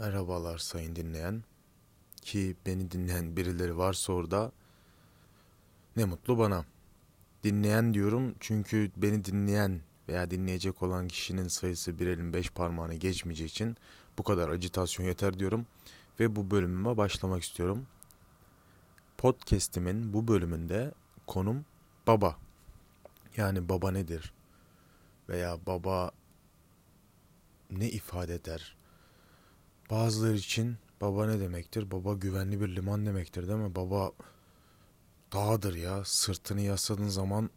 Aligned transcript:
Merhabalar 0.00 0.58
sayın 0.58 0.96
dinleyen. 0.96 1.42
Ki 2.22 2.56
beni 2.66 2.90
dinleyen 2.90 3.36
birileri 3.36 3.78
varsa 3.78 4.12
orada 4.12 4.52
ne 5.96 6.04
mutlu 6.04 6.38
bana. 6.38 6.64
Dinleyen 7.44 7.94
diyorum 7.94 8.34
çünkü 8.40 8.90
beni 8.96 9.24
dinleyen 9.24 9.80
veya 10.08 10.30
dinleyecek 10.30 10.82
olan 10.82 11.08
kişinin 11.08 11.48
sayısı 11.48 11.98
bir 11.98 12.06
elin 12.06 12.32
beş 12.32 12.50
parmağını 12.50 12.94
geçmeyeceği 12.94 13.48
için 13.48 13.76
bu 14.18 14.22
kadar 14.22 14.48
acitasyon 14.48 15.06
yeter 15.06 15.38
diyorum. 15.38 15.66
Ve 16.20 16.36
bu 16.36 16.50
bölümüme 16.50 16.96
başlamak 16.96 17.42
istiyorum. 17.42 17.86
Podcast'imin 19.18 20.12
bu 20.12 20.28
bölümünde 20.28 20.94
konum 21.26 21.64
baba. 22.06 22.36
Yani 23.36 23.68
baba 23.68 23.90
nedir? 23.90 24.32
Veya 25.28 25.58
baba 25.66 26.10
ne 27.70 27.90
ifade 27.90 28.34
eder? 28.34 28.79
Bazıları 29.90 30.36
için 30.36 30.76
baba 31.00 31.26
ne 31.26 31.40
demektir? 31.40 31.90
Baba 31.90 32.14
güvenli 32.14 32.60
bir 32.60 32.76
liman 32.76 33.06
demektir 33.06 33.48
değil 33.48 33.58
mi? 33.58 33.74
Baba 33.74 34.12
dağdır 35.32 35.74
ya. 35.74 36.04
Sırtını 36.04 36.60
yasladığın 36.60 37.08
zaman 37.08 37.50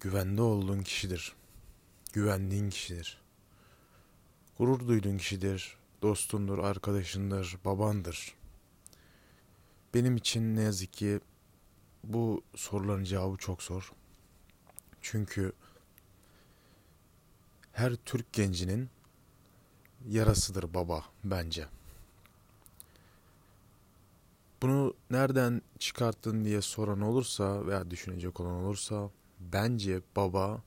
güvende 0.00 0.42
olduğun 0.42 0.82
kişidir. 0.82 1.36
Güvendiğin 2.12 2.70
kişidir. 2.70 3.20
Gurur 4.58 4.88
duyduğun 4.88 5.18
kişidir. 5.18 5.76
Dostundur, 6.02 6.58
arkadaşındır, 6.58 7.56
babandır. 7.64 8.34
Benim 9.94 10.16
için 10.16 10.56
ne 10.56 10.62
yazık 10.62 10.92
ki 10.92 11.20
bu 12.04 12.42
soruların 12.56 13.04
cevabı 13.04 13.36
çok 13.36 13.62
zor. 13.62 13.92
Çünkü 15.00 15.52
her 17.72 17.94
Türk 17.94 18.32
gencinin 18.32 18.90
yarasıdır 20.08 20.74
baba 20.74 21.04
bence. 21.24 21.66
Bunu 24.62 24.94
nereden 25.10 25.62
çıkarttın 25.78 26.44
diye 26.44 26.62
soran 26.62 27.00
olursa 27.00 27.66
veya 27.66 27.90
düşünecek 27.90 28.40
olan 28.40 28.64
olursa 28.64 29.10
bence 29.40 30.00
baba 30.16 30.62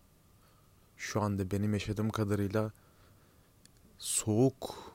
şu 0.98 1.22
anda 1.22 1.52
benim 1.52 1.74
yaşadığım 1.74 2.10
kadarıyla 2.10 2.72
soğuk 3.98 4.94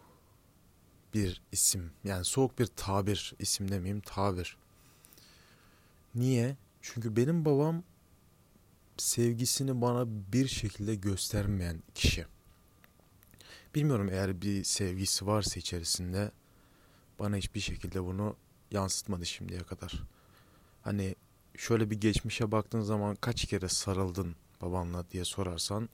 bir 1.14 1.42
isim. 1.52 1.92
Yani 2.04 2.24
soğuk 2.24 2.58
bir 2.58 2.66
tabir 2.66 3.34
isim 3.38 3.70
demeyeyim 3.70 4.00
tabir. 4.00 4.56
Niye? 6.14 6.56
Çünkü 6.82 7.16
benim 7.16 7.44
babam 7.44 7.82
sevgisini 8.96 9.80
bana 9.80 10.06
bir 10.32 10.48
şekilde 10.48 10.94
göstermeyen 10.94 11.82
kişi. 11.94 12.26
Bilmiyorum 13.74 14.08
eğer 14.12 14.42
bir 14.42 14.64
sevgisi 14.64 15.26
varsa 15.26 15.60
içerisinde 15.60 16.30
bana 17.18 17.36
hiçbir 17.36 17.60
şekilde 17.60 18.04
bunu 18.04 18.36
yansıtmadı 18.70 19.26
şimdiye 19.26 19.60
kadar. 19.60 20.02
Hani 20.82 21.14
şöyle 21.56 21.90
bir 21.90 22.00
geçmişe 22.00 22.52
baktığın 22.52 22.80
zaman 22.80 23.14
kaç 23.14 23.44
kere 23.44 23.68
sarıldın 23.68 24.36
babanla 24.62 25.10
diye 25.10 25.24
sorarsan 25.24 25.88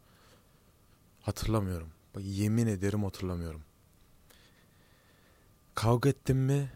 hatırlamıyorum. 1.20 1.88
Bak, 2.14 2.22
yemin 2.24 2.66
ederim 2.66 3.04
hatırlamıyorum. 3.04 3.62
Kavga 5.74 6.08
ettim 6.08 6.38
mi? 6.38 6.72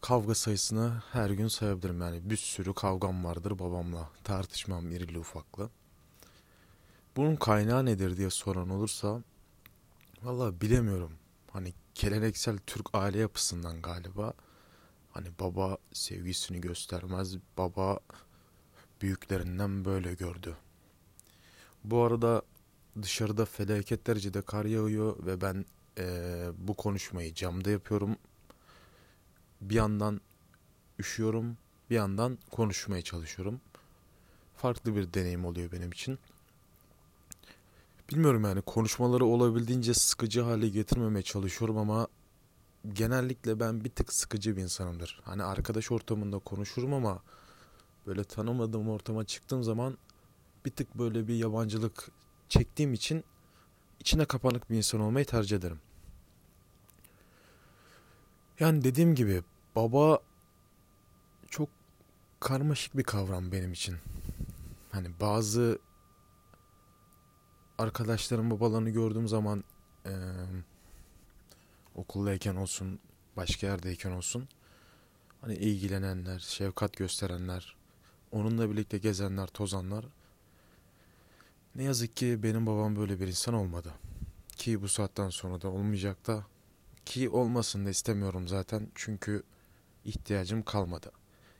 Kavga 0.00 0.34
sayısını 0.34 1.02
her 1.12 1.30
gün 1.30 1.48
sayabilirim 1.48 2.00
yani 2.00 2.30
bir 2.30 2.36
sürü 2.36 2.74
kavgam 2.74 3.24
vardır 3.24 3.58
babamla 3.58 4.10
tartışmam 4.24 4.90
irili 4.90 5.18
ufaklı. 5.18 5.70
Bunun 7.16 7.36
kaynağı 7.36 7.86
nedir 7.86 8.16
diye 8.16 8.30
soran 8.30 8.70
olursa 8.70 9.22
Valla 10.22 10.60
bilemiyorum. 10.60 11.12
Hani 11.50 11.74
geleneksel 11.94 12.58
Türk 12.66 12.86
aile 12.92 13.18
yapısından 13.18 13.82
galiba. 13.82 14.32
Hani 15.10 15.28
baba 15.40 15.78
sevgisini 15.92 16.60
göstermez. 16.60 17.36
Baba 17.58 17.98
büyüklerinden 19.02 19.84
böyle 19.84 20.14
gördü. 20.14 20.56
Bu 21.84 22.02
arada 22.02 22.42
dışarıda 23.02 23.44
felaket 23.44 24.06
derecede 24.06 24.42
kar 24.42 24.64
yağıyor 24.64 25.26
ve 25.26 25.40
ben 25.40 25.64
e, 25.98 26.46
bu 26.58 26.74
konuşmayı 26.74 27.34
camda 27.34 27.70
yapıyorum. 27.70 28.16
Bir 29.60 29.74
yandan 29.74 30.20
üşüyorum, 30.98 31.56
bir 31.90 31.94
yandan 31.94 32.38
konuşmaya 32.50 33.02
çalışıyorum. 33.02 33.60
Farklı 34.56 34.96
bir 34.96 35.14
deneyim 35.14 35.44
oluyor 35.44 35.72
benim 35.72 35.92
için. 35.92 36.18
Bilmiyorum 38.10 38.44
yani 38.44 38.62
konuşmaları 38.62 39.24
olabildiğince 39.24 39.94
sıkıcı 39.94 40.40
hale 40.40 40.68
getirmemeye 40.68 41.22
çalışıyorum 41.22 41.78
ama 41.78 42.08
genellikle 42.92 43.60
ben 43.60 43.84
bir 43.84 43.90
tık 43.90 44.12
sıkıcı 44.12 44.56
bir 44.56 44.62
insanımdır. 44.62 45.20
Hani 45.24 45.42
arkadaş 45.42 45.92
ortamında 45.92 46.38
konuşurum 46.38 46.94
ama 46.94 47.22
böyle 48.06 48.24
tanımadığım 48.24 48.88
ortama 48.88 49.24
çıktığım 49.24 49.62
zaman 49.62 49.98
bir 50.64 50.70
tık 50.70 50.98
böyle 50.98 51.28
bir 51.28 51.34
yabancılık 51.34 52.10
çektiğim 52.48 52.92
için 52.94 53.24
içine 54.00 54.24
kapanık 54.24 54.70
bir 54.70 54.76
insan 54.76 55.00
olmayı 55.00 55.26
tercih 55.26 55.56
ederim. 55.56 55.80
Yani 58.60 58.84
dediğim 58.84 59.14
gibi 59.14 59.42
baba 59.76 60.18
çok 61.50 61.68
karmaşık 62.40 62.96
bir 62.96 63.04
kavram 63.04 63.52
benim 63.52 63.72
için. 63.72 63.96
Hani 64.92 65.08
bazı 65.20 65.78
arkadaşlarım 67.78 68.50
babalarını 68.50 68.90
gördüğüm 68.90 69.28
zaman 69.28 69.64
e, 70.06 70.12
okuldayken 71.94 72.56
olsun 72.56 73.00
başka 73.36 73.66
yerdeyken 73.66 74.10
olsun 74.10 74.48
hani 75.40 75.54
ilgilenenler, 75.54 76.38
şefkat 76.38 76.96
gösterenler, 76.96 77.76
onunla 78.32 78.70
birlikte 78.70 78.98
gezenler, 78.98 79.46
tozanlar 79.46 80.04
ne 81.74 81.82
yazık 81.84 82.16
ki 82.16 82.42
benim 82.42 82.66
babam 82.66 82.96
böyle 82.96 83.20
bir 83.20 83.26
insan 83.26 83.54
olmadı. 83.54 83.92
Ki 84.56 84.82
bu 84.82 84.88
saatten 84.88 85.28
sonra 85.28 85.62
da 85.62 85.68
olmayacak 85.68 86.26
da 86.26 86.46
ki 87.06 87.28
olmasın 87.28 87.86
da 87.86 87.90
istemiyorum 87.90 88.48
zaten 88.48 88.88
çünkü 88.94 89.42
ihtiyacım 90.04 90.62
kalmadı. 90.62 91.12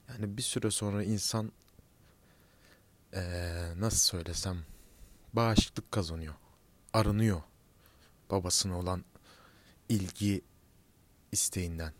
Yani 0.08 0.36
bir 0.36 0.42
süre 0.42 0.70
sonra 0.70 1.04
insan 1.04 1.52
ee, 3.14 3.72
nasıl 3.76 3.98
söylesem 3.98 4.58
bağışıklık 5.38 5.92
kazanıyor. 5.92 6.34
Arınıyor 6.92 7.42
babasına 8.30 8.78
olan 8.78 9.04
ilgi 9.88 10.42
isteğinden. 11.32 11.92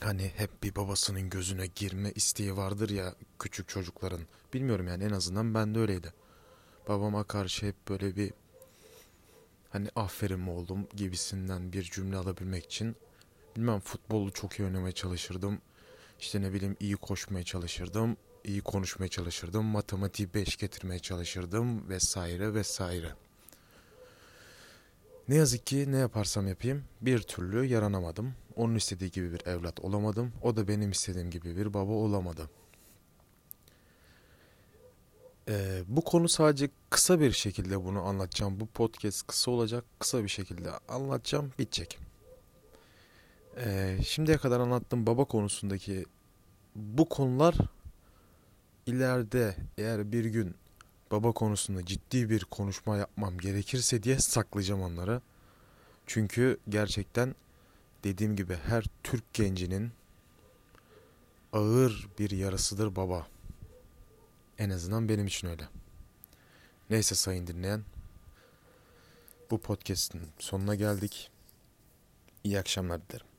Hani 0.00 0.32
hep 0.36 0.62
bir 0.62 0.76
babasının 0.76 1.30
gözüne 1.30 1.66
girme 1.66 2.12
isteği 2.12 2.56
vardır 2.56 2.90
ya 2.90 3.14
küçük 3.38 3.68
çocukların. 3.68 4.20
Bilmiyorum 4.54 4.88
yani 4.88 5.04
en 5.04 5.10
azından 5.10 5.54
bende 5.54 5.78
öyleydi. 5.78 6.12
Babama 6.88 7.24
karşı 7.24 7.66
hep 7.66 7.88
böyle 7.88 8.16
bir 8.16 8.32
hani 9.70 9.88
aferin 9.96 10.46
oğlum 10.46 10.86
gibisinden 10.96 11.72
bir 11.72 11.82
cümle 11.82 12.16
alabilmek 12.16 12.64
için 12.64 12.96
bilmem 13.56 13.80
futbolu 13.80 14.32
çok 14.32 14.58
iyi 14.58 14.64
oynamaya 14.64 14.92
çalışırdım. 14.92 15.58
İşte 16.20 16.42
ne 16.42 16.52
bileyim 16.52 16.76
iyi 16.80 16.96
koşmaya 16.96 17.44
çalışırdım 17.44 18.16
iyi 18.44 18.60
konuşmaya 18.60 19.08
çalışırdım. 19.08 19.64
Matematiği 19.64 20.34
5 20.34 20.56
getirmeye 20.56 20.98
çalışırdım 20.98 21.88
vesaire 21.88 22.54
vesaire. 22.54 23.14
Ne 25.28 25.34
yazık 25.34 25.66
ki 25.66 25.92
ne 25.92 25.96
yaparsam 25.96 26.48
yapayım 26.48 26.84
bir 27.00 27.18
türlü 27.18 27.64
yaranamadım. 27.64 28.34
Onun 28.56 28.74
istediği 28.74 29.10
gibi 29.10 29.32
bir 29.32 29.46
evlat 29.46 29.80
olamadım. 29.80 30.32
O 30.42 30.56
da 30.56 30.68
benim 30.68 30.90
istediğim 30.90 31.30
gibi 31.30 31.56
bir 31.56 31.74
baba 31.74 31.92
olamadı. 31.92 32.50
Ee, 35.48 35.82
bu 35.86 36.04
konu 36.04 36.28
sadece 36.28 36.70
kısa 36.90 37.20
bir 37.20 37.32
şekilde 37.32 37.84
bunu 37.84 38.02
anlatacağım. 38.02 38.60
Bu 38.60 38.66
podcast 38.66 39.26
kısa 39.26 39.50
olacak. 39.50 39.84
Kısa 39.98 40.22
bir 40.22 40.28
şekilde 40.28 40.70
anlatacağım. 40.88 41.52
Bitecek. 41.58 41.98
Ee, 43.56 43.98
şimdiye 44.06 44.36
kadar 44.36 44.60
anlattığım 44.60 45.06
baba 45.06 45.24
konusundaki 45.24 46.04
bu 46.74 47.08
konular 47.08 47.54
ileride 48.90 49.56
eğer 49.78 50.12
bir 50.12 50.24
gün 50.24 50.54
baba 51.10 51.32
konusunda 51.32 51.86
ciddi 51.86 52.30
bir 52.30 52.44
konuşma 52.44 52.96
yapmam 52.96 53.38
gerekirse 53.38 54.02
diye 54.02 54.18
saklayacağım 54.18 54.82
onları. 54.82 55.20
Çünkü 56.06 56.58
gerçekten 56.68 57.34
dediğim 58.04 58.36
gibi 58.36 58.54
her 58.54 58.84
Türk 59.02 59.34
gencinin 59.34 59.90
ağır 61.52 62.08
bir 62.18 62.30
yarasıdır 62.30 62.96
baba. 62.96 63.26
En 64.58 64.70
azından 64.70 65.08
benim 65.08 65.26
için 65.26 65.48
öyle. 65.48 65.68
Neyse 66.90 67.14
sayın 67.14 67.46
dinleyen. 67.46 67.84
Bu 69.50 69.60
podcast'in 69.60 70.22
sonuna 70.38 70.74
geldik. 70.74 71.30
İyi 72.44 72.58
akşamlar 72.58 73.08
dilerim. 73.08 73.29